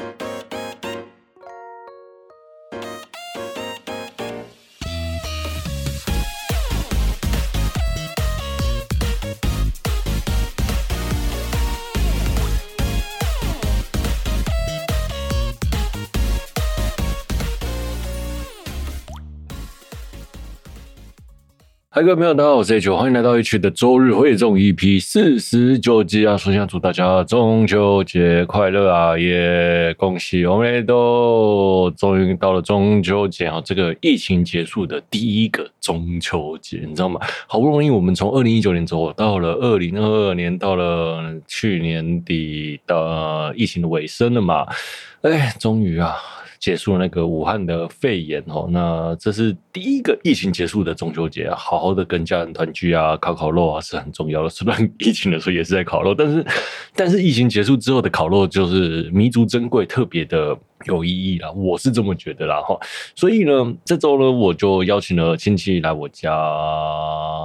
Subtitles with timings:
[0.00, 0.29] ん?
[22.02, 26.34] 各位朋友，大家好，我是 H，欢迎来到 H 的周日会中 EP 四十九集啊！
[26.34, 29.18] 首先祝大家中秋节快乐啊！
[29.18, 33.60] 也恭喜我们都终于到了中秋节啊！
[33.62, 37.20] 这个疫情结束的第一个中秋节，你知道吗？
[37.46, 44.66] 好不容易我们从二零一九年走到了二零二二年，到了去年底的疫情的尾声了嘛？
[45.20, 46.16] 哎，终于啊！
[46.60, 54.48] 结束那个武汉的肺炎哦，那这是第一个疫情结束的中秋节啊，好好的跟家人团聚啊，烤烤肉啊是很重要的。
[54.50, 56.46] 虽然疫情的时候也是在烤肉，但是
[56.94, 60.54] 但是疫情结束之后的烤肉就是弥足珍贵，特别的
[60.86, 62.78] 有意义啦，我是这么觉得啦哈。
[63.14, 66.30] 所以呢，这周呢我就邀请了亲戚来我家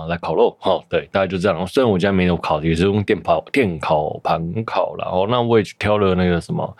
[0.07, 0.81] 来烤肉哈。
[0.89, 1.65] 对，大概就这样。
[1.67, 6.75] 虽然我家没有烤，也是用电烤电烤盘烤，然后那我也去挑了那个什么。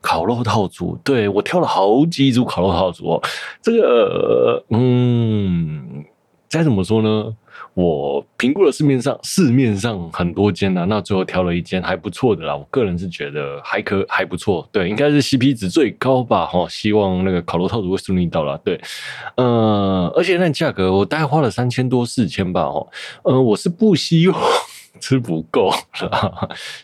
[0.00, 3.22] 烤肉套组，对，我挑了好几组烤肉套组哦。
[3.60, 6.04] 这个，嗯，
[6.48, 7.34] 该怎么说呢？
[7.78, 12.56] 我评估了市面上市面上很多间呢，那最后挑了一间还不错的啦。
[12.56, 16.44] 我个人是觉得还可还不错，对，应该是 CP 值最高吧。
[16.44, 18.58] 哈，希望那个烤肉套组会顺利到啦。
[18.64, 18.80] 对，
[19.36, 22.68] 嗯，而且那价格我大概花了三千多四千吧。
[22.68, 22.84] 哈，
[23.22, 24.36] 呃，我是不希望。
[25.00, 25.70] 吃不够，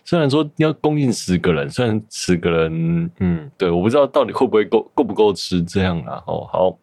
[0.05, 6.23] 虽然说要供应十个人，虽然十个人，嗯，对，我不知道到底会不会够，够不够吃这样啊？
[6.27, 6.79] 哦，好，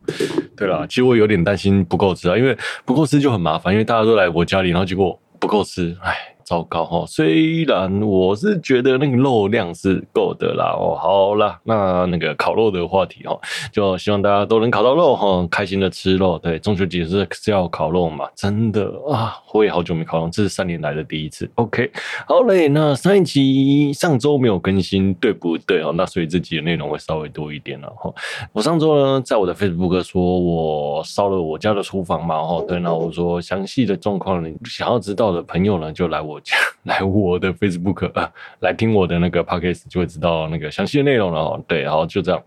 [0.55, 6.15] 对了，其实我有点担心不够吃啊，因为不够吃就很麻烦，因为大家都来我家里，然后结果不够吃，唉。
[6.51, 13.39] 糟糕哈，虽然我是觉得那个肉量是够的啦哦，好啦，那那个烤肉的话题哈，
[13.71, 16.37] 就希望大家都能烤到肉哈，开心的吃肉。
[16.39, 21.49] 对，中秋节是是要烤肉嘛，真的啊，我也好久没烤肉，这是三年来的第一次。
[21.55, 21.89] OK，
[22.27, 25.93] 好嘞，那上一集上周没有更新，对不对哦？
[25.95, 28.13] 那所以这集的内容会稍微多一点了哈。
[28.51, 36.40] 我上周呢，在我的 Facebook 说我烧了我家的厨房嘛哈，对，那我说详细的状况，你想要知道的朋友呢，就来我。
[36.83, 41.63] 来我的 Facebook 啊，来听我的那个 Podcast 就会知道那个详细的内容了哦。
[41.67, 42.41] 对，然后就这样，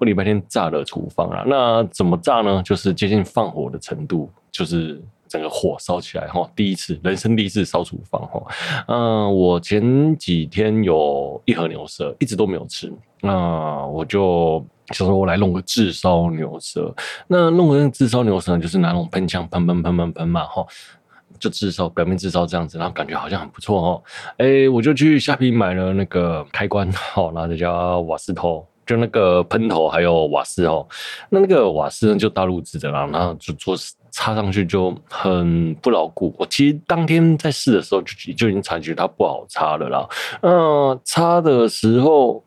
[0.00, 1.44] 我礼拜天炸了厨房啊。
[1.46, 2.62] 那怎么炸呢？
[2.64, 6.50] 就是接近放火的程度，就是整个火烧起来哈。
[6.56, 8.42] 第一次，人生第一次烧厨房哈。
[8.88, 12.92] 嗯，我前几天有一盒牛舌，一直都没有吃。
[13.20, 16.94] 那我就想说，我来弄个炙烧牛舌。
[17.26, 20.64] 那弄个炙烧牛舌，就是拿那种喷枪喷喷喷喷喷嘛哈。
[21.38, 24.02] 就炙烧，表面炙烧这样子，然后感觉好像很不错哦。
[24.36, 30.86] 哎、我就去虾皮买了那个开关， 好，然后再加瓦斯头，就那个喷头还有瓦斯哦。
[31.30, 33.76] 那那个瓦斯呢，就大陆制的啦，然后就做
[34.10, 36.34] 插上去就很不牢固。
[36.38, 40.08] 我其实当天在试的时候就就已经察觉它不好插了啦。
[40.42, 42.42] 嗯，插的时候。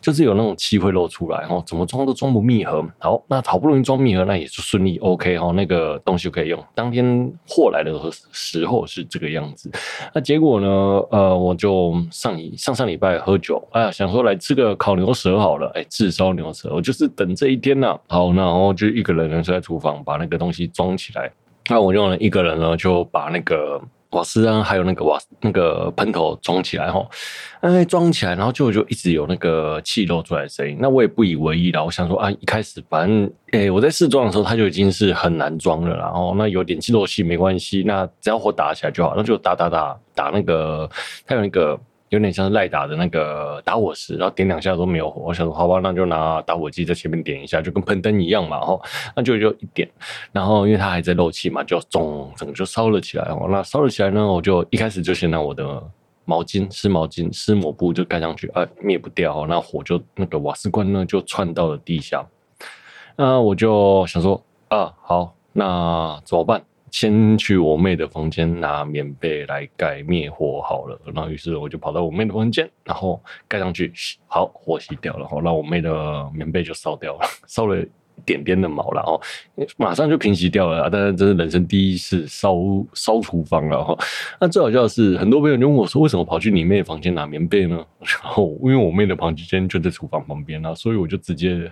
[0.00, 2.84] 就是有那种气会漏出来哦，怎么装都装不密合。
[2.98, 6.62] 好，那好不容易装密合，那也是顺利 OK 哦，那个东西就可以用。
[6.74, 7.92] 当天货来的
[8.32, 9.70] 时候是这个样子，
[10.14, 10.68] 那结果呢？
[11.10, 18.00] 呃，我就上一上上礼拜喝酒，哎呀，想说来吃个烤牛舌好了，哎，炙烧牛舌，我就是等这一天呐、啊。
[18.08, 21.30] 好，然后就一个人呢，就在厨房把那个东西装起来。
[21.70, 23.80] 那我用了一个人呢，就把那个。
[24.10, 27.06] 瓦斯啊，还有那个瓦那个喷头装起来哈，
[27.60, 30.78] 哎，装起来，然后就就一直有那个气漏出来的声音。
[30.80, 40.88] 那我也不以为意了，我想说啊，一开始反正哎、我在试装的时候，它就已经是很难装了，然后那有点气漏气没关系，那只要火打起来就好，那就打打打打那个，
[41.26, 41.78] 它有那个。
[42.10, 45.22] 有点像赖打的那个打火石，然后点两下都没有火。
[45.22, 48.60] 我想说，好吧，那就拿打火机在前面点一下，就跟喷灯一样嘛。
[48.60, 48.82] 吼，
[49.14, 49.88] 那就就一点，
[50.32, 53.24] 然后因为它还在漏气嘛，就咚，整个就烧了起来。
[53.24, 55.82] 哦，那烧了起来呢，我就一开始就先拿我的
[56.24, 59.46] 毛巾湿毛巾湿抹布就盖上去，啊，灭不掉。
[59.46, 62.26] 那火就那个瓦斯罐呢就窜到了地下。
[63.16, 66.62] 那我就想说，啊，好，那怎么办？
[66.90, 73.92] 先去我妹的房间拿棉被来盖灭火好了，然后于是我就跑到我妹的房间，然后盖上去，
[74.26, 77.84] 好，火熄掉了，然后我妹的棉被就烧掉了， 烧了。
[78.24, 79.20] 点边的毛了哦，
[79.76, 80.88] 马上就平息掉了。
[80.90, 82.56] 但是这是人生第一次烧
[82.94, 83.96] 烧厨房了哈。
[84.40, 91.70] 那最好笑的是，很多朋友就问我说：“为什么跑去你妹的房间拿棉被呢？”然 后因为我妹的房间就在厨房旁边啊，所以我就直接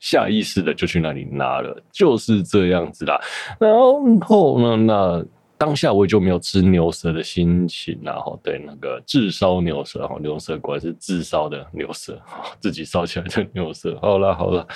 [0.00, 3.20] 下意识的就去那里拿了，就是这样子啦。
[3.58, 5.24] 然后呢，那
[5.60, 12.18] 当下我也就没有吃牛舌的心情，然后对那个炙烧牛舌哈，牛舌果然是炙烧的牛舌，
[12.58, 13.94] 自己烧起来的牛舌。
[14.00, 14.66] 好了好了，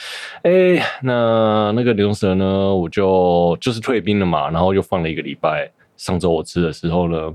[0.43, 0.53] 哎、
[1.03, 2.45] 那那个牛舌呢，
[2.75, 5.71] 我就就是退兵了嘛，然后又放了一个礼拜。
[5.97, 7.35] 上周我吃的时候呢。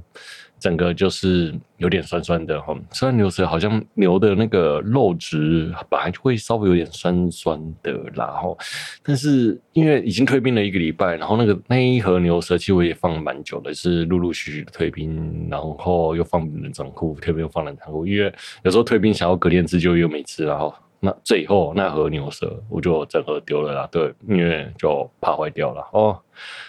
[0.60, 8.56] 整个就是有点酸酸的哈，虽然牛舌好像牛的那个肉质本来就会稍微有点酸酸的啦哈，
[9.04, 18.34] 但是因为已经退冰了一个礼拜，然后那个那一盒牛舌其实我也放蛮久的，是陆陆续续的退冰，然后又放冷藏库，退冰又放冷藏库，因为
[18.64, 20.80] 有时候退冰想要隔天吃就又没吃了哈。
[21.02, 26.20] 那最后那盒牛舌我就整盒丢了啦，对，因为就怕坏掉了哦。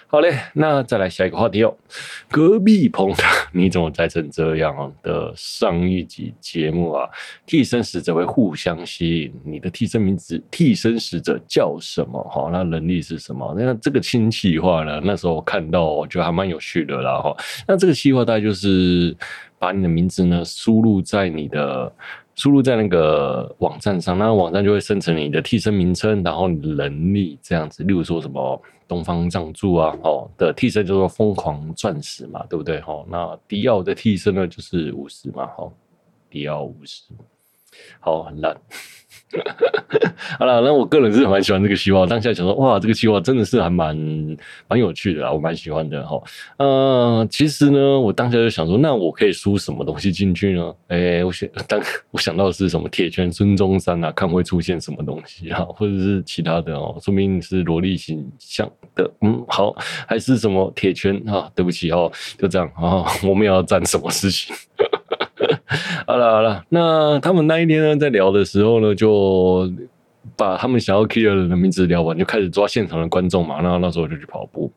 [0.06, 1.72] 好嘞，那再来下一个话题哦。
[2.30, 3.22] 隔壁棚的
[3.52, 7.08] 你怎么宅成这样的上一集节目啊？
[7.46, 12.20] 替身使者会互相吸引，你的替身名字替身使者叫什么？
[12.24, 13.54] 哈，那能力是什么？
[13.56, 15.00] 那这个新企划呢？
[15.04, 17.36] 那时候我看到，我觉得还蛮有趣的啦哈。
[17.68, 19.16] 那这个企划大概就是
[19.58, 21.92] 把你的名字呢输入在你的。
[22.36, 27.84] 输入在那个网站上，那网站就会生成你的替身名称，然后你的能力这样子。
[27.84, 32.78] 例如说什么东方赞助啊，哦的替身叫做疯狂钻石嘛，对不对？
[32.88, 35.72] 哦，那迪奥的替身呢就是五十嘛，哦，
[36.28, 37.04] 迪奥五十，
[38.00, 38.60] 好，很烂。
[40.38, 42.04] 好了，那我个人是蛮喜欢这个企划。
[42.06, 43.96] 当下想说，哇，这个企划真的是还蛮
[44.68, 46.20] 蛮有趣的啊，我蛮喜欢的哈。
[46.58, 50.74] 呃，其实呢，我当下就想说，那我可以输什么东西进去呢？
[50.88, 51.80] 哎、欸，我想当
[52.10, 59.08] 我想到的是什么铁拳孙中山啊，看会出现什么东西啊，或者是其他的哦，说明是萝莉形象的。
[59.22, 59.74] 嗯，好，
[60.06, 61.50] 还是什么铁拳啊？
[61.54, 64.54] 对不起哦，就这样啊，我们要站什么事情？
[66.06, 69.70] 好了好了，那他们那一天呢，在聊的时候呢，就
[70.36, 73.60] 把他们想要 kill 的人名字聊完，就开始抓现场的观众嘛。
[73.62, 74.70] 那那时候就去跑步，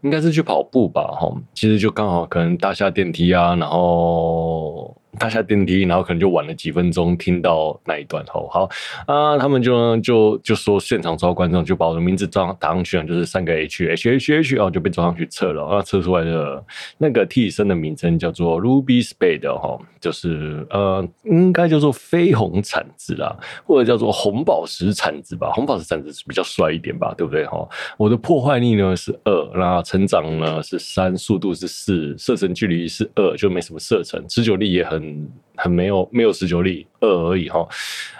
[0.00, 4.96] 应该是去跑步吧，哈，其实就刚好可能搭下电梯啊，然后。
[5.22, 8.68] 他下电梯，然后可能就晚了几分钟，听到那一段吼，好
[9.06, 16.64] 啊，他们就就就说现场招观众，就把我的名字装打上去了，就是三个 H H H H，然后就被装上去测了，啊，测出来的
[16.98, 27.64] 那个替身的名称叫做 Ruby Spade 哈，就是呃，应该叫做绯红铲子啦，或者叫做红宝石铲子吧，红宝石铲子是比较帅一点吧，对不对哈？
[27.96, 35.11] 我的破坏力呢是二，那成长呢是三，速度是四，射程距离是二，就没什么射程，持久力也很。
[35.56, 37.66] 很没有没有持久力，二而已哈。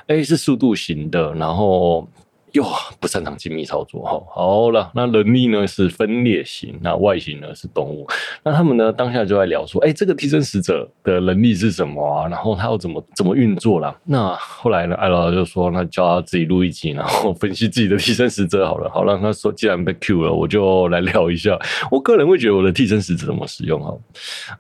[0.07, 2.09] A 是速度型的，然后。
[2.53, 2.65] 哟，
[3.01, 4.23] 不擅长精密操作哈。
[4.29, 8.07] 好了，那能力呢是分裂型，那外形呢是动物。
[8.43, 12.29] 那他们呢当下就在聊说，哎、欸，这个替身使者的能力是什么啊？
[12.29, 13.97] 然后他要怎么怎么运作啦？
[14.05, 18.91] 那后来呢，艾老就说，那叫他自己录一集，然后分析自己的替身使者好了。
[18.91, 21.59] 好了，他说既然被 Q 了，我就来聊一下。
[21.91, 23.97] 我个人会觉得我的替身使者怎么使用哈？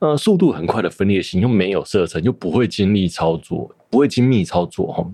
[0.00, 5.06] 呃，速度很快的分裂型，又没有射程，又不会精密操作，不会精密操作哈。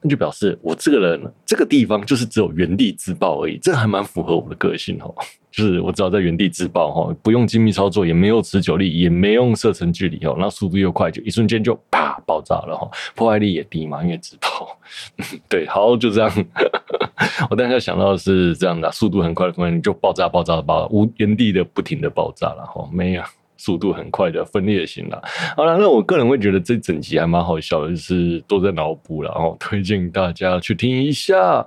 [0.00, 5.14] 那就表示我这个人，这个地方就是只有原地自爆而已，这还蛮符合我的个性哦。
[5.52, 14.78] 就是我只要在原地自爆哈，不用精密操作，也没有持久力，也没用射程距离哦，那速度又快，就一瞬间就啪爆炸了哈，破坏力也低嘛，因为自爆。
[15.50, 16.46] 对，好，就这样。
[17.50, 23.22] 我当时想到的是这样的，速度很快的方面就爆炸、爆炸、爆，无原地的不停的爆炸了哈，没有。
[23.62, 25.22] 速度很快的分裂型啦，
[25.56, 31.64] 好了，那我个人会觉得这整集还蛮好笑的，就是都在脑补了，然后推荐大家去听一下。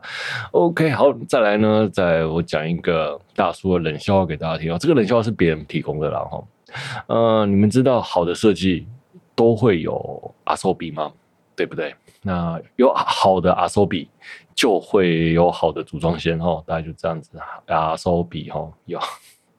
[0.51, 4.77] OK，好，再来呢，再我讲一个大叔的冷笑话给大家听哦。
[4.77, 6.43] 这个冷笑话是别人提供的啦，哈，
[7.07, 8.85] 呃，你们知道好的设计
[9.33, 11.13] 都会有阿苏比吗？
[11.55, 11.95] 对不对？
[12.21, 14.09] 那有好的阿苏比
[14.53, 18.99] 就会有好的组装线哦，大概就这样子，阿苏比哦有。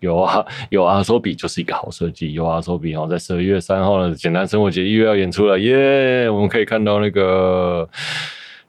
[0.00, 2.32] 有啊， 有阿索比就是一个好设计。
[2.32, 6.28] 有 YOASOBI 哦，在十二月三号的简单生活节又要演出了，耶！
[6.28, 7.88] 我们可以看到那个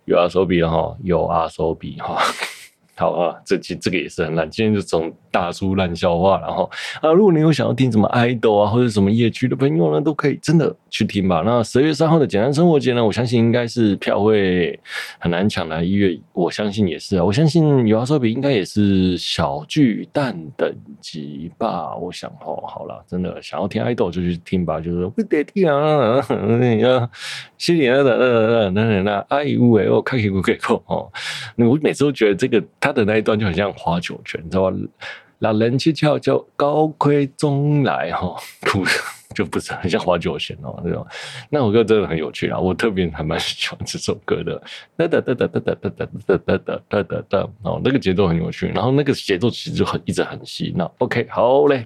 [0.05, 2.17] 有阿索比了哈，有阿索比哈。
[2.99, 6.67] 好啊，这期这个也是很烂，今天就总大叔烂笑话，然后
[6.99, 11.43] 啊，如果你有想要听什么爱豆啊，或者什么夜曲的朋友呢，都可以真的去听吧。
[11.45, 14.79] 那十月三号的简单生活节呢，我相信应该是票会
[15.19, 15.83] 很难抢来。
[15.83, 21.95] 一月我相信也是啊，我相信有阿说比应该也是小巨蛋等级吧。
[21.95, 26.19] 我想哦，好了，真的想要听爱豆就去听吧，就是不得听啊，
[27.59, 31.07] 谢谢啊，那那那那那爱屋哎，我开开开口哦，
[31.57, 32.63] 我每次都觉得这个。
[32.79, 34.77] 他的那一段就很像划九拳，你知道吧？
[35.39, 38.83] 老人去跳叫高窥中来哈，哭
[39.35, 41.05] 就不是很像划九弦哦，那种
[41.49, 44.59] 那首歌真的很有趣啊，我特别还蛮喜欢这首歌的。
[44.95, 50.73] 哒哒哒哒哒哒哒哒哒哒哒哒哒哒，哦，那个节奏很有趣，然后那个节奏其实就很一直很细。
[50.75, 51.85] 那 OK 好嘞，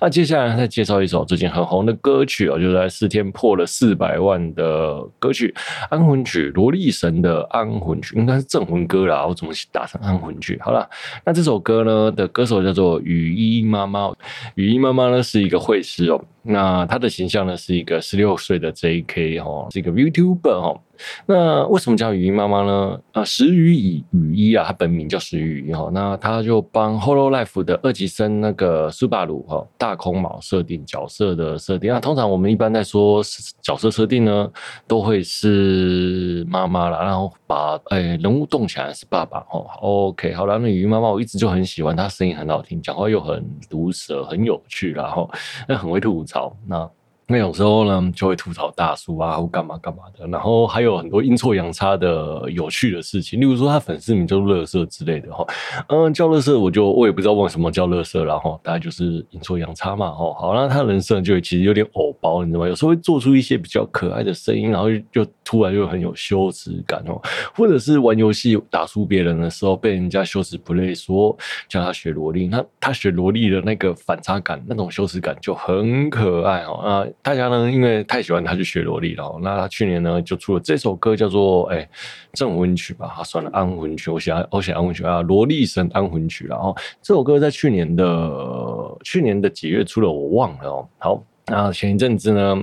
[0.00, 5.54] 那接下来再介绍一首最近很红的歌曲哦，就在四天破了四百万的歌曲
[5.90, 10.56] 《安魂曲》，罗力神的《安魂曲》应该是镇魂歌啦，我怎么打成《安魂曲》？
[10.64, 10.88] 好了，
[11.24, 14.10] 那这首歌呢的歌手叫做雨衣妈妈，
[14.54, 16.20] 雨衣妈妈呢是一个绘师哦。
[16.42, 20.80] 那她的形象呢是一个十六岁的 JK 哦，是一个 YouTuber 哈。
[21.26, 23.00] 那为什么叫雨衣妈妈呢？
[23.12, 25.90] 啊，石雨以雨衣啊，她本名叫石雨衣哈。
[25.92, 31.92] 那她就帮 Hololive 的二级生那个苏巴鲁哈大空毛设定角色的设定。
[31.92, 33.22] 那通常我们一般在说
[33.62, 34.50] 角色设定呢，
[34.86, 39.64] 都会是妈妈啦，然后把哎人物动起来是爸爸哈。
[39.80, 45.30] OK，好了，那雨衣妈妈我一直就很喜欢，她声音很好听，讲话又很毒舌，很有趣，然后
[45.66, 46.56] 那很会吐槽。
[46.66, 46.88] 那
[47.30, 50.26] 那有时候呢，就会吐槽大叔啊，或干嘛干嘛的。
[50.28, 55.46] 然后还有很多阴错阳差的有趣的事情，例如说他粉丝名叫乐色之类的哈。
[55.88, 60.10] 嗯，叫乐色，我就我也不知道为什么叫乐色，然后大概就是阴错阳差嘛。
[60.10, 62.68] 哈，好，那他人设就其实有点偶包，你知道吗？
[62.68, 67.20] 有时候会做出一些比较可爱的声音，然后就突然就很有羞耻感哦。
[67.54, 71.36] 或者是玩游戏打输别人的时候，被人家羞耻 play 说
[71.68, 76.72] 叫他学萝莉，那他学萝莉的那个反差感，那种羞耻感就很可爱哦。
[76.72, 77.04] 啊。
[77.22, 79.38] 大家呢，因为太喜欢他去学萝莉了。
[79.42, 81.86] 那他去年呢，就出了这首歌，叫做《哎
[82.32, 83.12] 镇魂曲》吧。
[83.14, 86.46] 他算了，安魂曲，我写我写安魂曲啊，萝莉神安魂曲。
[86.46, 90.88] 然后这首歌在去年的去年的几月出了，我忘了哦。
[90.98, 92.56] 好，那前一阵子呢，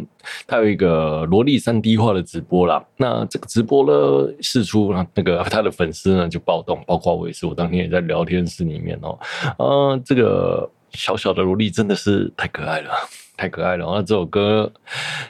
[0.48, 2.84] 他有一个萝莉三 D 化的直播啦。
[2.98, 9.20] 那这个直播呢，释出那个他的粉丝呢就暴动，包括我也是，我当天也在聊天室里面哦。
[9.60, 12.92] 嗯，这个小小的萝莉真的是太可爱了。
[13.38, 14.72] 太可爱了，那这首歌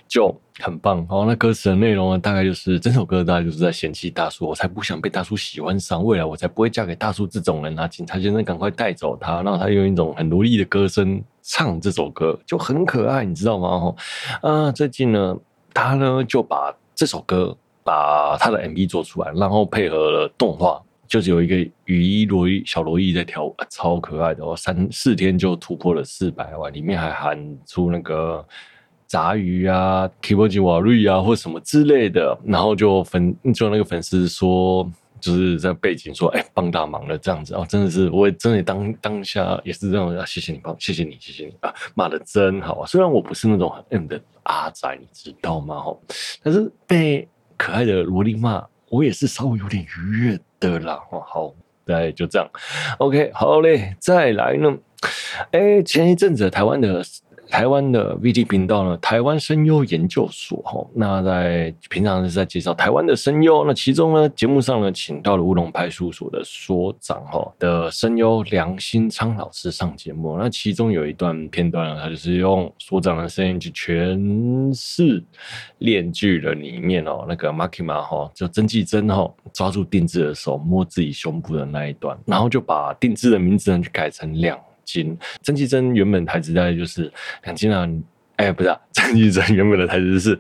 [0.08, 0.98] 就很棒。
[0.98, 7.88] 然后那歌词的内容呢，大概就是整首歌大概就是在嫌弃大叔，我才不想被大叔喜欢上，未来我才不会嫁给大叔这种人啊！
[7.88, 9.42] 警察先生，赶快带走他。
[9.42, 13.80] 然后他用一种很萝莉的歌声唱这首歌，就很可爱，你知道吗？
[13.80, 15.36] 哈啊，最近呢，
[15.74, 20.80] 他呢就把这首歌把他的 MV 做出来，然后配合了动画。
[21.08, 24.56] 就是有一个雨衣萝莉小萝莉在跳舞，超可爱的哦！
[24.56, 28.46] 三四天就突破了四百万，里面还喊出那个
[29.06, 42.88] 杂鱼啊、k i b o j i w a r 啊或什么之类的，然后就粉就那个粉丝说，就是在背景说，哎、帮大忙了这样子哦，真的是，我也真的当当下也是这样，谢谢你帮，谢谢你，谢谢你啊，骂的真好啊！
[42.88, 45.80] 虽然我不是那种很 M 的阿宅，你知道吗？
[45.80, 45.96] 哈，
[46.42, 50.40] 但是被可爱的萝莉骂，我也是稍微有点愉悦。
[50.72, 51.54] 的啦，好，
[51.86, 52.50] 对，就这样
[52.98, 54.76] ，OK，好嘞，再来呢，
[55.52, 57.04] 哎，前一阵子台湾的。
[57.50, 75.22] 台湾的 VT 频道呢，台湾声优研究所哈，那在平常是在介绍台湾的声优，那其中呢，节目上呢，请到了乌龙派出所的所长哈的声优梁新昌老师上节目，那其中有一段片段呢，他就是用所长的声音去诠释
[75.80, 84.60] 《链锯的》里面哦，那个 Makima 哈，就曾纪珍哈抓住定制的手摸自己胸部的那一段，然后就把定制的名字呢，就改成亮。
[84.86, 87.12] 金曾纪珍原本台词大概就是
[87.44, 87.90] 两金啊，
[88.38, 90.40] 哎、不是啊， 曾纪珍原本的台词是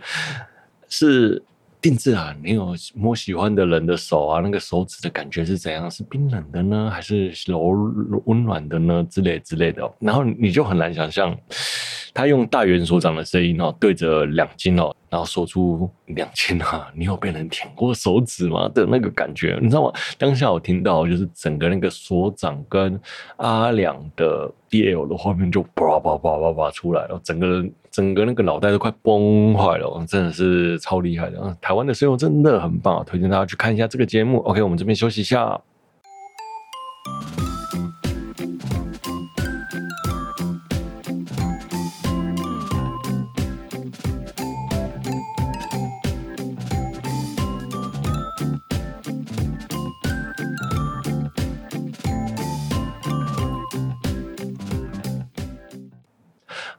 [0.87, 1.43] 是
[1.81, 5.89] 定制啊，你有摸喜欢的人的手啊，那个手指的感觉是怎样？
[5.91, 7.91] 是冰冷的呢，还是柔
[8.25, 9.05] 温暖的呢？
[9.09, 11.37] 之类之类的，然后你就很难想象。
[12.13, 18.67] 他用大元所长的声音哦，对着两金哦，然后说出两千啊，你有被人舔过手指吗？
[18.75, 19.93] 的那个感觉，你知道吗？
[20.17, 22.99] 当下我听到就是整个那个所长跟
[23.37, 31.57] 阿良的 BL 的画面就叭叭叭叭叭出来了，整个人整个那个脑袋都快崩坏了，真的是超厉害的。
[31.61, 34.39] 台湾的声优真的很棒，推荐大家去看一下这个节目。
[34.39, 35.61] OK，我们这边休息一下。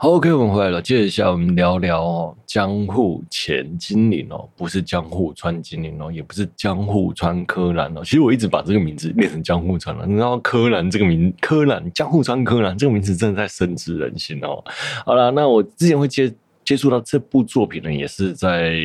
[0.06, 0.80] OK，我们回来了。
[0.80, 8.02] 接着下，我们聊聊哦，江户前精灵哦，不是江户川精灵哦，也不是江户川柯南哦。
[8.04, 10.06] 其实我一直把这个名字念成江户川了。
[10.06, 14.62] 你知道柯南这个名，柯南江户川柯南这个名字真的在深植人心哦。
[15.04, 16.32] 好了，那我之前会接
[16.64, 18.76] 接触到这部作品呢，也是在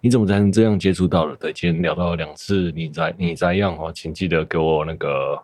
[0.00, 1.34] 你怎么才能这样接触到的？
[1.40, 5.42] 对，今天聊到两次，你在你在样哦，请记得给我那个。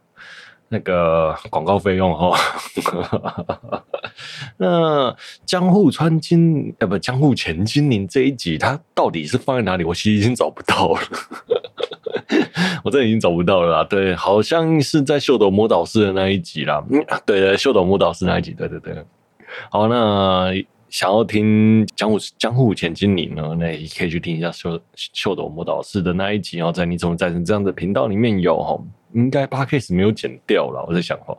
[0.68, 2.36] 那个广告费用哈，
[4.58, 9.84] 那江户川金呃不江户前精灵这一集它到底是放在哪里？
[9.84, 11.00] 我其实已经找不到了，
[12.82, 13.84] 我真的已经找不到了啦。
[13.84, 16.84] 对，好像是在秀斗魔导士的那一集啦。
[16.90, 19.04] 嗯，对的，秀斗魔导士那一集，对对对。
[19.70, 20.52] 好，那。
[20.90, 23.56] 想要听江户江户前精灵呢？
[23.58, 28.78] 那也可以去听一下秀秀斗魔导士的那一集哦，在你怎么在这样的频道里面有哈。
[29.14, 31.38] 应该 Podcast 没有剪掉了，我在想哦。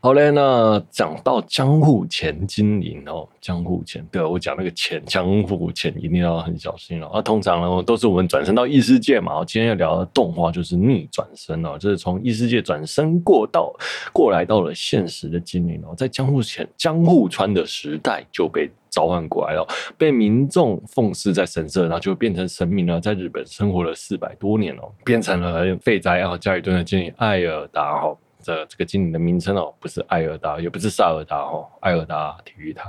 [0.00, 7.08] 好嘞，那讲到江户前精灵哦，江户前，对我讲那个前江户前一定要很小心哦。
[7.12, 9.44] 那、啊、通常呢，都是我们转身到异世界嘛。
[9.44, 13.74] 今天要聊的动画就是逆转生哦，就是从异世界转身过到
[14.12, 19.66] 过来到了现实的精灵哦，在江户前江户川的时代就被召唤过来了，
[19.98, 27.12] 被民众奉祀在神社，然后就变成神明了，在日本生活了四百多年哦，变成了废宅啊，家里蹲的精灵。
[27.16, 32.88] 艾尔达哈，这这个精灵的名称哦，不是艾尔达，也不是萨尔达哦，艾尔达体育台，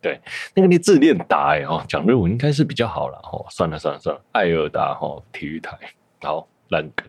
[0.00, 0.18] 对，
[0.54, 5.76] 那个你字念达哎哦，讲日文应该是比较好了哦，算了算了算了，艾尔达哦体育台，
[6.22, 6.48] 好。
[6.72, 7.06] 烂梗，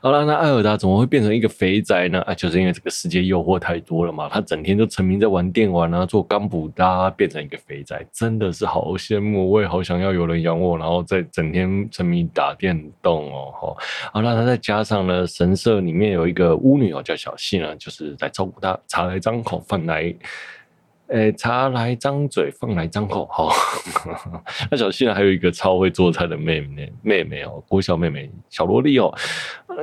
[0.00, 2.20] 好了，那艾尔达怎么会变成一个肥宅呢？
[2.22, 4.28] 啊，就是因为这个世界诱惑太多了嘛。
[4.30, 9.50] 他整天都沉迷在玩电玩啊，做钢补搭，变成一个肥宅，真的是好羡慕。
[9.50, 13.52] 我也好想要有人养我，然后再整天沉迷打电动哦。
[13.60, 13.76] 好，
[14.12, 20.14] 好了，他再加上呢，神社里面有一个巫女哦，叫小夕呢，就是在照顾他，茶来张口，饭来。
[21.12, 23.50] 诶、茶来张嘴，饭来张口，好。
[24.70, 29.14] 那小新呢，还有一个超会做菜的妹妹，妹妹哦，国小妹妹，小萝莉哦。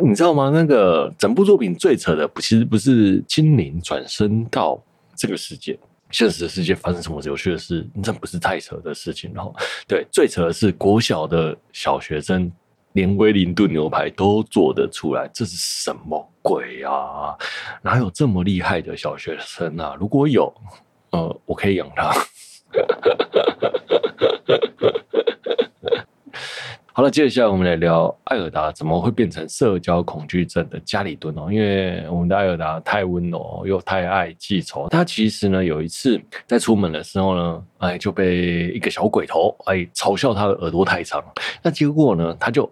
[0.02, 0.50] 你知道吗？
[0.52, 4.84] 那个整部作品最扯的，其实不是精灵转生到
[5.16, 5.78] 这个世界，
[6.10, 9.32] 现实的世界发生什么有趣的事，那不是太扯的事情。
[9.32, 9.56] 然后，
[9.88, 12.52] 对，最扯的是国小的小学生
[12.94, 17.38] 连威灵顿牛排都做得出来，这是什么鬼啊？
[17.84, 19.96] 哪有这么厉害的小学生啊？
[20.00, 20.52] 如果有。
[21.12, 22.12] 呃，我可以养他。
[26.92, 31.48] 好了，接下来我们来聊艾尔达怎么会变成社交恐惧症的家里蹲哦？
[31.50, 34.90] 因为我们的艾尔达太温柔又太爱记仇。
[34.90, 41.24] 他其实呢，有一次在出门的时候呢，哎，就被一个小鬼头哎嘲笑他的耳朵太长。
[41.62, 42.70] 那结果呢，他就。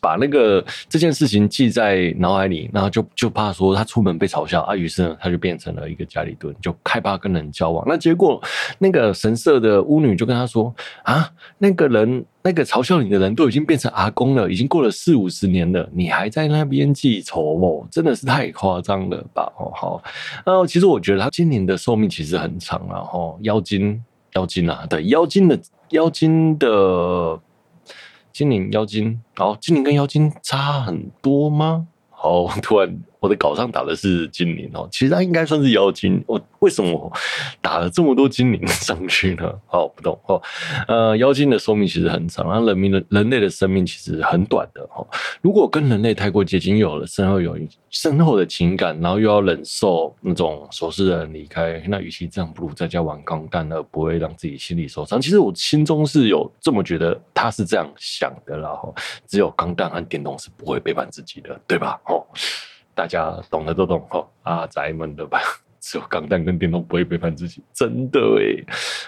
[0.00, 7.84] 把那个这件事情记在脑海里，然后就就怕说他出门被嘲笑啊，于是呢，他就变成了一个家里蹲，就害怕跟人交往。
[7.86, 8.40] 那结果
[8.78, 19.52] 那个神社的巫女就跟他说啊，那个人那个嘲笑你的人都已经变成阿公了，已经过了四五十年了，你还在那边记仇哦，真的是太夸张了吧？
[19.58, 20.02] 哦，好，
[20.46, 24.02] 呃，其实我觉得他精灵的寿命其实很长了哈，妖精
[24.34, 25.58] 妖精啊，对，妖精的
[25.90, 27.40] 妖精的。
[28.32, 31.86] 精灵、妖精，好，精灵跟妖精差很多吗？
[32.10, 36.22] 好， 突然我的稿上打的是精灵哦，其实它应该算是妖精。
[36.26, 37.12] 我为什么
[37.60, 39.52] 打了这么多精灵 上去呢？
[39.70, 40.42] 哦，不懂哦。
[40.88, 45.06] 呃，妖精的寿命其实很长，然后人民的人类的生命其实很短的哦。
[45.42, 47.58] 如果跟人类太过接近，有了深厚有
[47.90, 55.20] 深厚的情感，然后又要忍受那种熟识的人离开，那与其这样，不如在家玩钢弹，而不会让自己心里受伤。
[55.20, 58.70] 其实我心中是有这么觉得，他是这样想的啦。
[58.70, 58.90] 哈，
[59.26, 62.00] 只有钢弹和电动是不会背叛自己的，对吧？
[62.06, 62.24] 哦，
[62.94, 64.00] 大家懂的都懂。
[64.08, 65.40] 哈，阿宅们的吧。
[65.82, 68.62] 只有钢蛋跟电动不会背叛自己， 真的诶。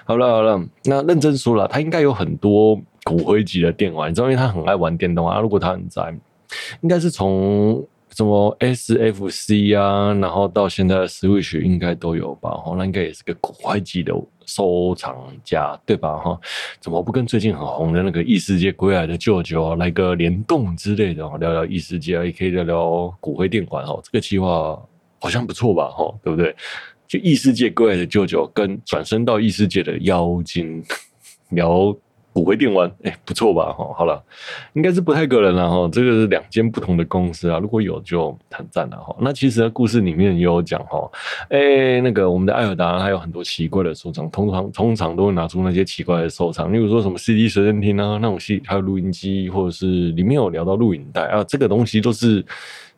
[0.07, 5.39] 好了好了，那认真说了，他应该有很多骨灰级的电玩，你知道，因为他很爱玩电动啊。
[5.39, 6.15] 如果他很宅，
[6.81, 12.51] 应该是从什么 SFC 啊，然后到现在的 Switch 应该都有吧？
[12.65, 14.15] 哦，那应该也是个骨灰级的
[14.47, 16.17] 收藏家，对吧？
[16.19, 16.41] 哈，
[16.81, 24.01] 怎么不跟最近很红的那个异世界归来的舅舅来个联动之类的，聊聊异世界，也可以聊聊骨灰电玩哦。
[24.05, 24.81] 这个计划。
[25.25, 26.53] 好像不错吧，哈，对不对？
[27.07, 30.83] 就异世界归来的舅舅跟转身到异世界的妖精
[31.51, 31.97] 聊
[32.33, 34.23] 骨灰电玩，哎、不错吧，哈，好了，
[34.73, 39.15] 应该是不太可能了，哈，这个是两间不同的公司啊，如果有就很赞了，哈。
[39.21, 41.11] 那其实故事里面也有讲，哈，
[41.51, 52.45] 哎，那个我们的艾尔达还有很多奇怪的收藏，通常通常都会拿出那些奇怪的收藏，例如说什么 CD 随身听啊，那种戏，还有录音机，或者是里面有聊到录影带啊，这个东西都是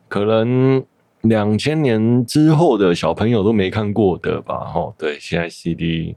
[0.07, 0.83] 可能。
[1.21, 4.59] 两千年之后的小朋友都没看过的吧？
[4.59, 6.15] 哈，对，现在 CD，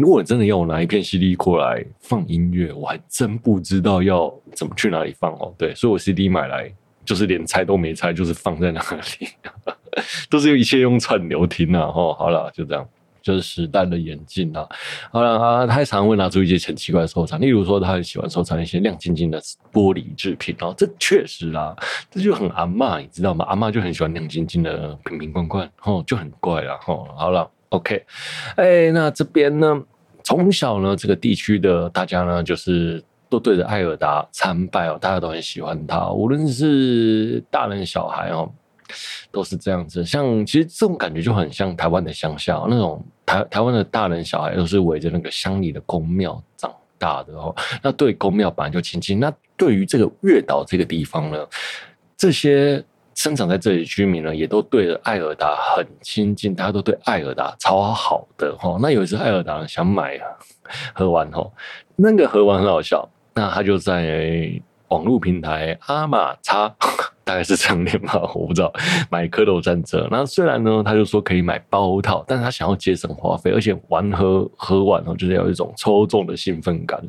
[0.00, 5.54] 如果真的要我拿一片 CD 过来放音乐，我还真不知道要怎么去哪里放哦。
[5.58, 6.72] 对，所以我 CD 买来
[7.04, 8.80] 就是连拆都没拆，就是放在那
[9.20, 9.28] 里，
[10.30, 11.86] 都是用一切用串流听啊。
[11.86, 12.88] 哈，好了，就这样。
[13.22, 14.66] 就是时代的演进啊，
[15.12, 19.38] 好了啊，他常会拿出一些很奇怪的收藏，例如说他很喜欢收藏一些亮晶晶的
[19.70, 21.76] 玻璃制品哦，这确实啦，
[22.10, 23.44] 这就很阿嬷，你知道吗？
[23.44, 28.04] 阿嬷就很喜欢亮晶晶的瓶瓶罐罐，哦，就很怪啦，哦，好了，OK，
[28.56, 29.82] 哎、那这边呢，
[30.22, 38.48] 从小呢，这个地区的大家呢，就是都对着艾尔达参拜哦，大家都很喜欢他，无论是大人小孩哦。
[39.30, 47.54] 都是这样子，像其实这种感觉就很像台湾的乡下那种台台湾的大人小孩都是围着那个乡里的宫庙长大的哦。
[47.80, 51.46] 那对宫庙本来就亲近，那对于这个月岛这个地方呢，
[52.16, 52.84] 这些
[53.20, 58.78] 生长在这里的居民呢，也都对艾尔达很亲近，大家都对艾尔达超好的哈。
[58.80, 60.18] 那有一次艾尔达想买
[60.94, 61.46] 盒丸哈，
[61.96, 64.50] 那个盒丸很好笑，那他就在。
[64.90, 66.68] 网络平台阿玛叉
[67.22, 68.72] 大概是这样念吧，我不知道。
[69.08, 77.00] 买蝌蚪战车，那虽然呢，他就说可以买包套，但是他想要节省花费，而且玩盒盒玩哦，就是有一种抽中的兴奋感，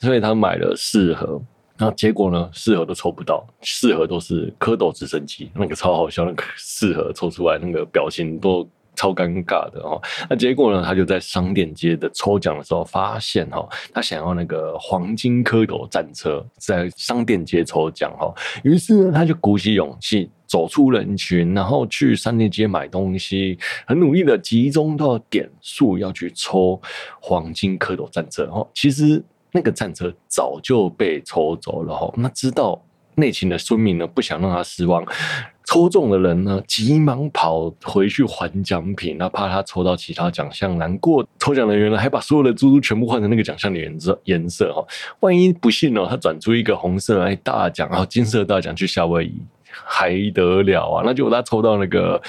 [0.00, 1.40] 所以他买了四盒。
[1.80, 8.68] 那结果呢，四盒都抽不到，四盒都是蝌蚪直升机，那个超好笑，那个四盒抽出来那个表情都。
[8.96, 10.82] 超尴尬的哦，那结果呢？
[10.84, 18.30] 他就在商店街的抽奖的时候发现哈，他想要那个黄金蝌蚪战车，在商店街抽奖哈。
[18.62, 26.78] 于是呢，他就鼓起勇气走出人群，然后去商店街买东西，很努力的集中到点数要去抽
[27.22, 28.66] 黄金蝌蚪战车哈。
[28.74, 32.12] 其实那个战车早就被抽走了哈。
[32.16, 32.80] 那知道
[33.14, 35.04] 内情的村民呢，不想让他失望。
[35.64, 41.24] 抽中的人呢，急忙跑回去还奖品，那怕他抽到其他奖项难过。
[41.38, 44.84] 抽奖人员呢，还把所有的珠珠全部换成那个奖项的颜色颜色哈。
[45.20, 51.02] 万一不幸哦，他转出一个红色哎大奖，然后金色大奖去夏威夷，还得了啊？
[51.06, 52.20] 那就他抽到那个。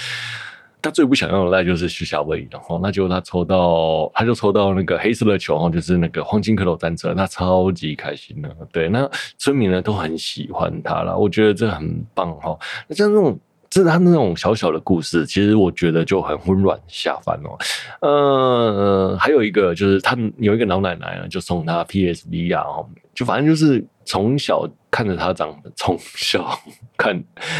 [0.81, 8.49] 他最不想要的那就是去夏威夷，然后那就他抽到，他就抽到那个黑色的球，就是那个黄金蝌蚪战车，他超级开心的。
[8.71, 12.57] 对，那村民呢都很喜欢他了，我觉得这很棒哈。
[12.87, 13.39] 那像那种，
[13.69, 17.57] 这是他那种小小的故事，其实我觉得就很温暖下饭哦。
[18.01, 22.65] 呃，还有一个就是他有一个老奶奶呢，就送他 PSV 啊，
[23.13, 24.67] 就反正就是从小。
[24.91, 26.45] 看着他长，从小
[26.97, 27.17] 看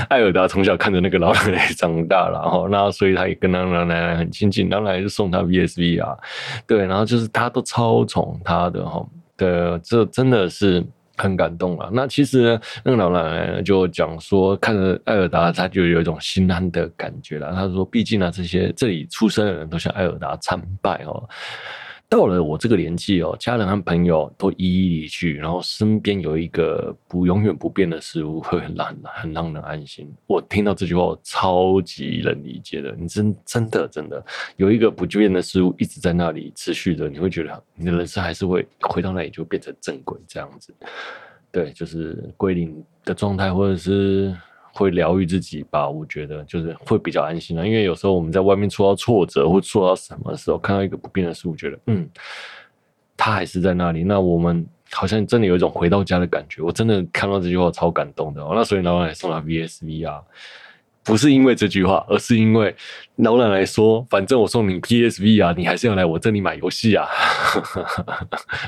[0.10, 6.18] 艾尔达从小看着那个老奶奶长大，然后那所以他也跟那个老奶奶很亲近，老奶奶就送他 VSV 啊，
[6.68, 9.04] 对，然后就是他都超宠他的哈，
[9.38, 11.90] 对，这真的是很感动啊。
[11.94, 17.54] 那其实，那个老奶奶就讲说，看着艾尔达，他就有一种心安的感觉了。
[17.54, 21.30] 他说，毕竟呢，这些这里出生的人都向艾尔达参拜哦。
[22.12, 30.14] 到了我这个年纪哦，家人和朋友都一一离去，然后身边有一个不永远不变的事物，会很让很让人安心。
[30.28, 32.94] 我听到这句话，我超级能理解的。
[33.00, 34.22] 你真真的真的
[34.58, 40.74] 有一个不变的事物一直在那里持续着，你会觉得你的人生还是会回到那里就变成正轨这样子。
[41.50, 44.36] 对，就是归零的状态，或者是。
[44.74, 47.68] 会疗愈自己吧，我觉得就是会比较安心了。
[47.68, 52.10] 因为有时候我们在外面受到挫折或受到什么时候，看到一个不变的事物，觉得嗯，
[53.18, 54.04] 他还是在那里。
[54.04, 56.62] 那我们好像真的有一种回到家的感觉。
[56.62, 58.42] 我真的看到这句话超感动的。
[58.52, 60.22] 那所以老板送他 VSV 啊。
[61.04, 62.76] 不是因为这句话，而是因为
[63.16, 67.08] 老奶奶说：“反正我送你 PSV 啊，你还是要来我这里买游戏啊。”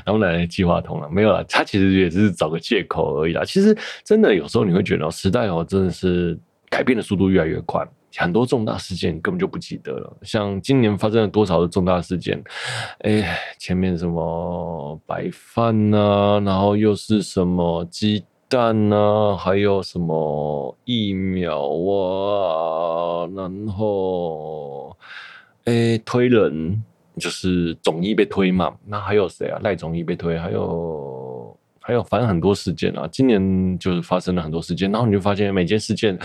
[0.06, 3.44] 老奶奶计划通了，没有啦，他其实也只是找个借口而已啦。
[3.44, 10.16] 其实真的有时候你会觉得，时代哦，真的是改变的速度越来越快，很多重大事件你根本就不记得了。
[10.22, 12.42] 像今年发生了多少的重大事件？
[13.00, 18.24] 哎，前面什么白饭啊，然后又是什么鸡。
[18.48, 23.28] 蛋呢、还有什么疫苗啊？
[23.34, 24.96] 然后，
[25.64, 26.82] 诶、推人
[27.18, 28.72] 就是总医被推嘛。
[28.86, 29.58] 那还有谁啊？
[29.62, 33.08] 赖总医被推，还有还有，反正很多事件啊。
[33.10, 36.16] 今年就是发生了很多事件，然后你就发现每件事件，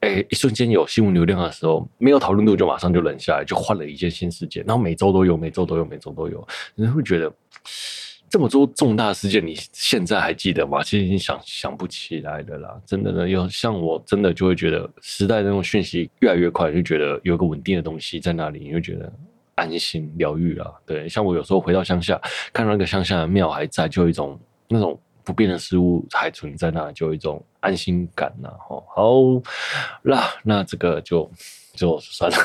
[0.00, 4.64] 诶、欸，一瞬间有新闻流量的时候，没有讨论度就马上就冷下来，就换了一件新事件。
[4.66, 7.32] 然后每周都有，每周都有，每周都有，你会觉得。
[8.30, 10.82] 这么多重大事件，你现在还记得吗？
[10.82, 13.28] 其实已经想想不起来的啦，真的呢。
[13.28, 19.10] 有像我真的就会觉得，时代那种讯息越来越快，就觉得有个稳定的东西在那里，你会觉得
[19.54, 20.82] 安心疗愈了。
[20.84, 22.20] 对，像我有时候回到乡下，
[22.52, 24.38] 看到那个乡下的庙还在，就有一种
[24.68, 28.50] 那种不变的事物还存在那里，就有一种安心感呐。
[28.68, 29.12] 好，好
[30.02, 31.30] 啦，那这个就
[31.74, 32.36] 就算了。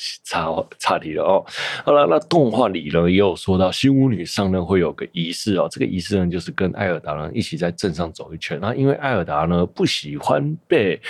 [0.24, 1.44] 差差题了哦，
[1.84, 11.00] 好了，那动画里呢也有说到新巫女上任会有个仪式哦，这个仪式呢就是跟艾尔达呢一起在镇上走一圈，那因为艾尔达呢不喜欢被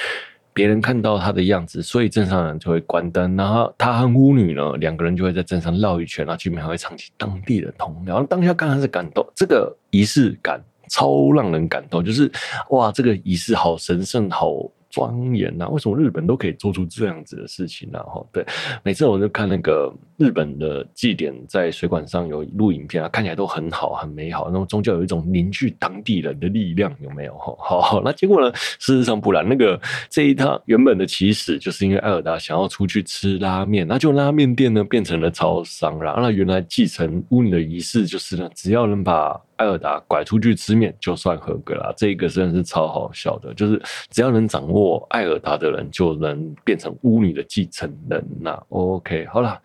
[0.53, 12.31] 别人看到他的样子，所以镇上人就会关灯，然后他和巫女呢两个人就会在镇上绕一圈，然后居民还会唱起当地的童谣，然后当下刚开始感动，这个仪式感超让人感动，就是
[12.71, 14.53] 哇，这个仪式好神圣，好。
[14.93, 15.67] 庄严呐？
[15.71, 17.99] 为什么日本都可以做出这样子的事情呢？
[18.05, 18.45] 哈，对，
[18.85, 27.35] 每次我就看那个日本的祭典，在水管上有录影片啊，看起来都很好，很美好，那么宗教有一种凝聚当地人的力量，有没有？
[27.39, 28.53] 哈，好，那结果呢？
[28.55, 41.95] 事实上不然，那个这一趟原本的起始就是因为艾尔达想要出去吃拉面，那就拉面店呢变成了超商，然后那原来继承巫女的仪式就是呢，只要能把艾尔达拐出去吃面，就算合格了。
[41.97, 48.61] 这个真的是超好笑的，就是只要能掌握艾尔达的人，就能变成巫女的继承人呐。
[48.71, 49.57] OK，好了，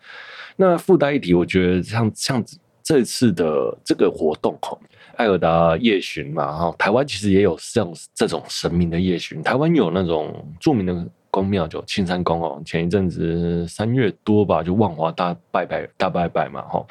[0.54, 2.44] 那附带一提，我觉得像像
[2.80, 4.78] 这次的这个活动哈，
[5.16, 11.08] 艾尔达夜巡嘛，哈，台湾其实也有像这种神明的夜巡，台湾有那种著名的。
[11.30, 16.86] 宫庙就青山宫哦，前一阵子三月多吧，就万华大拜拜大拜拜嘛，哈，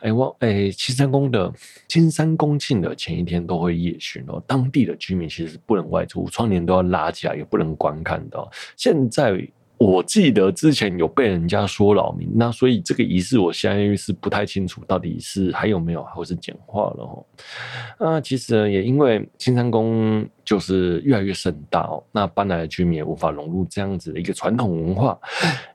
[0.00, 1.52] 哎万哎青山宫的
[1.88, 8.48] 青山宫庆的前一天都会夜巡哦，当地的居民其实不能外出，窗帘都要拉起来，也不能观看的。
[8.76, 9.46] 现在。
[9.80, 17.24] 我记得之前有被人家说扰民，那所以这个仪式我现在是不太清楚到底是还有没有，或是简化了哈。
[17.98, 25.18] 那其实也因为青山宫就是越来越盛大哦，那搬来的居民也无法融入这样子的一个传统文化，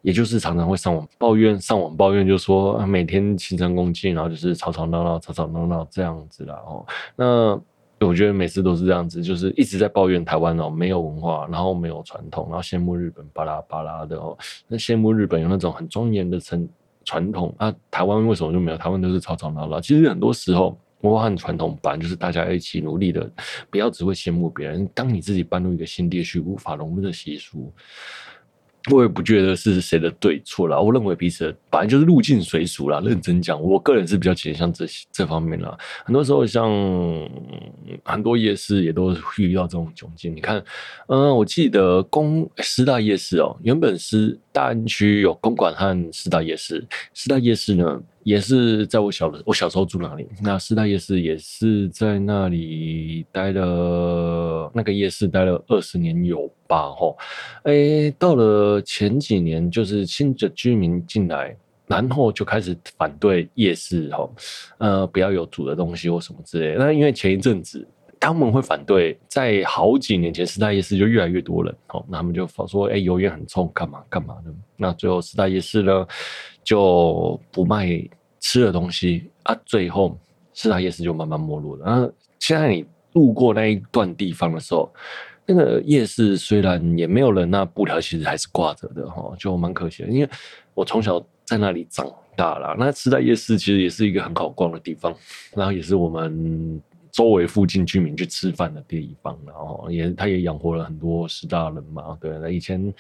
[0.04, 6.86] 也就是常常会上网抱怨，上网抱怨就说每天青山宫进，然后就是吵吵闹闹，吵吵闹闹这样子啦哦。
[7.16, 7.60] 那
[8.02, 14.38] 我觉得每次都是这样子，就是一直在抱怨台湾哦，没有文化，然后没有传统，然后羡慕日本巴拉巴拉的哦。
[14.68, 16.68] 那羡慕日本有那种很庄严的传
[17.04, 18.78] 传统啊，台湾为什么就没有？
[18.78, 19.80] 台湾都是吵吵闹闹。
[19.80, 23.30] 其实很多时候，文化和传统版就是大家一起努力的，
[23.70, 24.88] 不要只会羡慕别人。
[24.94, 27.74] 当你自己搬入一个新地区，无法融入的习俗。
[28.92, 33.02] 我也不觉得是谁的对错啦，我认为彼此反正就是入境随俗啦。
[33.04, 35.76] 认真讲，我个人是比较倾向这这方面啦。
[36.06, 36.70] 很多时候，像
[38.04, 40.36] 很多夜市也都遇到这种窘境。
[40.36, 40.64] 你看，
[41.08, 46.82] 嗯，我记得公十大夜市哦，原本是大安区有公馆和四大夜市，
[47.14, 48.02] 四大夜市呢。
[48.24, 56.90] 也是在我小的我小时候住那里，那四大夜市也是在那里待了，那个夜市待了二十年有吧？
[56.92, 57.16] 吼，
[57.66, 64.34] 哎，到了前几年，就是新的居民进来，然后就开始反对夜市，吼，
[64.80, 66.76] 呃，不要有煮的东西或什么之类。
[66.80, 67.88] 那因为前一阵子
[68.20, 74.54] 他们会反对，在好几年前师大夜市就越来越多人，吼，那他们就说，哎，油烟很冲，干嘛干嘛的。
[74.78, 76.08] 那最后师大夜市呢？
[76.64, 77.88] 就不卖
[78.40, 80.18] 吃的东西啊，最后
[80.56, 81.86] 师大夜市就慢慢没落了。
[81.86, 84.92] 然后现在你路过那一段地方的时候，
[85.46, 90.10] 那个夜市虽然也没有人，那布条其实还是挂着的哈，就蛮可惜的。
[90.10, 90.30] 因为
[90.74, 95.14] 我从小在那里长大了，那师大夜市其实也是一个很好逛的地方，
[95.54, 96.82] 然后也是我们
[97.16, 102.18] 周围附近居民去吃饭的地方，然后也他也养活了很多师大人嘛。
[102.20, 102.94] 对，那以前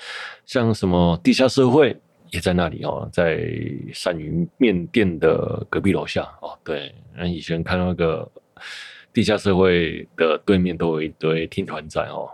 [0.45, 1.95] 像什么地下社会。
[2.31, 3.37] 也在那里哦，在
[3.93, 6.57] 鳝鱼面店的隔壁楼下哦。
[6.65, 8.29] 对，那以前看到那个
[9.13, 12.27] 地下社会的对面都有一堆听团仔哦。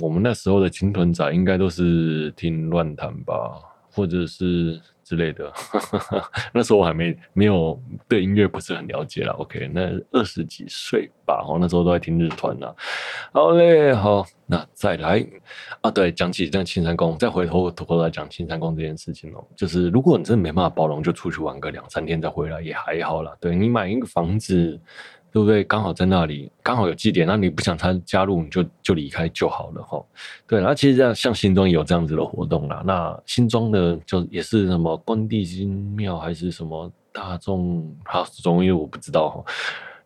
[0.00, 3.60] 我们那时候的听团仔应该都是听乱弹吧，
[3.98, 4.80] 或者是。
[5.08, 5.50] 之类的，
[6.52, 9.32] 那时候我还没没有对音乐不是很了解啦。
[9.38, 12.74] OK，那二十几岁吧，哦，那时候都在听日团啦。
[13.32, 15.26] 好嘞，好，那再来
[15.80, 23.34] 啊，对，讲起这青山宫，再回头回头来讲青山宫这件事情哦，就是如果你真的没办法包容，就出去玩个两三天再回来也还好啦。
[23.40, 24.78] 对，你买一个房子。
[25.30, 25.62] 对不对？
[25.64, 30.02] 刚好在那里，刚好有祭典，那你不想参加入，你就就离开就好了哈。
[30.46, 32.82] 对，然后其实这样，像新庄也有这样子的活动啦。
[32.86, 39.52] 那新庄的就也是什么关帝金庙还是什么大众，好，总因为我不知道哈。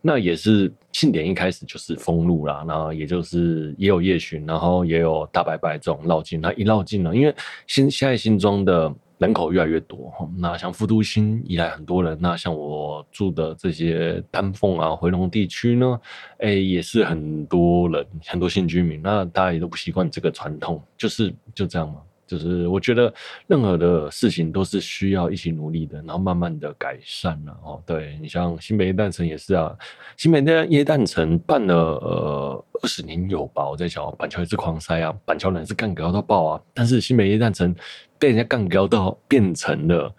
[0.01, 6.41] 那也是庆典一开始就是封路啦，然后也就是也有夜巡，然后也有大拜拜这种绕境。
[6.41, 7.35] 那一绕境呢，因为
[7.67, 8.93] 新现在新庄的。
[9.23, 16.01] 人口越来越多，那像富都新以来很多人，那像我住的这些丹凤啊、回龙地区呢，
[16.39, 22.03] 哎、也是很多人，很多新居民，那大家也都不习惯这个传统，就是就这样嘛。
[22.27, 23.13] 就是我觉得
[23.47, 27.83] 任何的事情都是需要一起努力的，然后慢慢的改善了哦。
[27.85, 29.77] 对，你像新北耶诞城也是啊，
[30.17, 33.69] 新北耶诞城办了呃二十年有吧？
[33.69, 37.75] 我在想板桥也是狂塞啊，板桥人是干譙到爆啊，但是新北耶诞城
[38.19, 40.15] 被人家干譙到变成了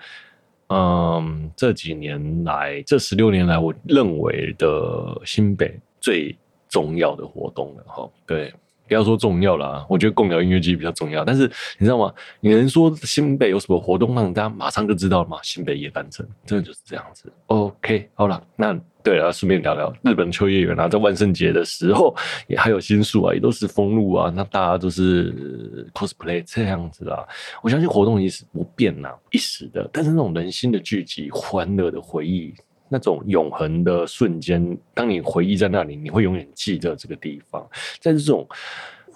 [0.67, 6.37] 嗯这几年来这十六年来我认为的新北最
[6.69, 8.09] 重要的活动了哈。
[8.27, 8.53] 对。
[8.87, 11.23] 不要说重要啦，我觉得贡寮音乐祭比较重要。
[11.25, 12.13] 但是你知道吗？
[12.41, 15.37] 你能说新北有什么活动让大家马上就知道了吗？
[15.41, 17.31] 新北夜半城真的就是这样子。
[17.47, 22.15] OK，好了，那对啊，顺便聊聊日本秋叶原啊，在万圣节的时候
[22.47, 27.25] 也还有新宿啊，也都是封路啊，那大家都是 cosplay 这样子啦。
[27.61, 32.53] 我相信活动一时不变呐，一时的，但是那种人心的聚集、欢乐的回忆、
[32.93, 37.67] 那种永恒的瞬间，当你回忆在那里，你会永远记得这个地方。
[37.99, 38.47] 在这种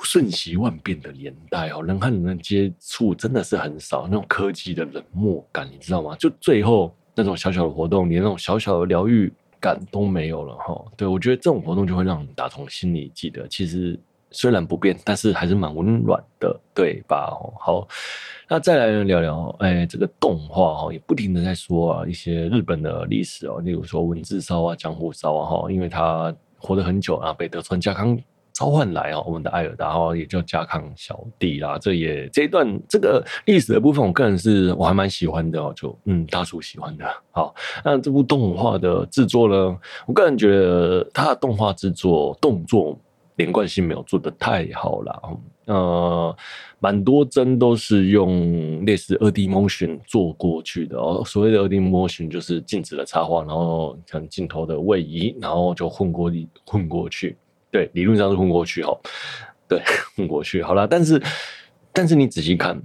[0.02, 6.16] 瞬息万变的年代哦，人和人的接触真的是很少，那种科技的冷漠感，你知道吗？
[6.16, 9.32] 就最后那种小小的活动，连那种小小的疗愈。
[9.60, 14.00] 感都没有了哈，对，我觉得这种活动就会让你打从心里记得，其实
[14.32, 17.32] 虽然不变，但是还是蛮温暖的，对吧？
[17.60, 17.88] 好，
[18.48, 28.18] 那再来聊聊，哎，这个动画哈，也不停的在说啊，一些日本的历史哦，例如说文字烧啊、江户烧啊哈，因为他活得很久啊，被德川家康。
[28.54, 31.78] 召唤来啊，我们的艾尔达哦，也叫家康小弟啦。
[31.78, 35.72] 这也这一段这个历史的部分，我个人是我还蛮喜欢的哦。
[35.76, 37.06] 就嗯，大叔喜欢的。
[37.30, 37.54] 好，
[37.86, 42.98] 那这部动画的制作呢，我个人觉得它的动画制作动作
[43.38, 45.22] 连贯性没有做得太好啦。
[45.66, 46.38] 呃，
[46.80, 51.24] 蛮多帧都是用类似二 D motion 做过去的哦。
[51.26, 56.32] 所谓的二 D motion 就是静止的插画，然后像镜头的位移，然后就混过
[56.66, 57.36] 混过去。
[57.70, 58.98] 对，理论上是混过去哈，
[59.68, 59.82] 对，
[60.16, 60.88] 混过去好了。
[60.88, 61.22] 但是，
[61.92, 62.82] 但是你仔细看，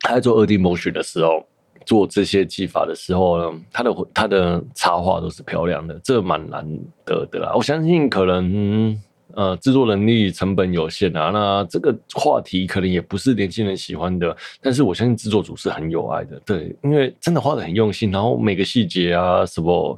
[0.00, 1.42] 他在做二 D motion 的时候，
[1.86, 6.68] 做这些技法的时候呢，他的他的插画都是漂亮的，这蛮难
[7.04, 7.52] 得的啦。
[7.54, 9.00] 我相信可能
[9.36, 19.96] 呃制作能力成本有限啊，那这个话题可能也不是年轻人喜欢的，但是我相信制作组是很有爱的，对，因为真的画的很用心，然后每个细节啊什么。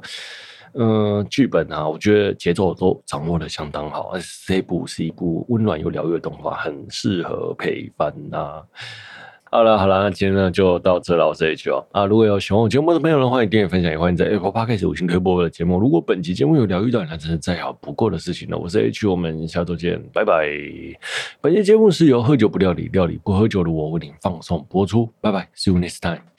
[0.75, 8.61] 嗯，剧本啊，我觉得节奏都掌握的相当好，而且这部是一部温暖又疗愈的动画，很适合陪伴啊。
[9.51, 15.79] 好了好了，那今天呢就到这了，我是 H 哦啊，如果有喜欢我节目的朋友的话，欢迎订阅分享，也欢迎在 Apple Podcast 五星推播我的节目。
[15.79, 18.57] 如果本期节目有疗愈到你，那真是再好不过的事情了。
[18.57, 20.47] 我是 H，我们下周见，拜拜。
[21.41, 26.38] 本期节目是由喝酒不料理，料理不喝酒的我为您放送播出，拜拜，See you next time。